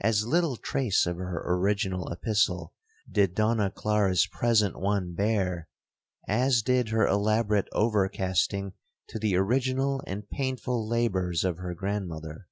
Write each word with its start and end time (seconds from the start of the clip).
'As 0.00 0.26
little 0.26 0.56
trace 0.56 1.06
of 1.06 1.18
her 1.18 1.40
original 1.46 2.08
epistle 2.08 2.74
did 3.08 3.32
Donna 3.36 3.70
Clara's 3.70 4.26
present 4.26 4.74
one 4.76 5.14
bear, 5.14 5.68
as 6.26 6.62
did 6.62 6.88
her 6.88 7.06
elaborate 7.06 7.68
overcasting 7.70 8.72
to 9.06 9.20
the 9.20 9.36
original 9.36 10.02
and 10.04 10.28
painful 10.28 10.84
labours 10.88 11.44
of 11.44 11.58
her 11.58 11.74
grandmother. 11.76 12.48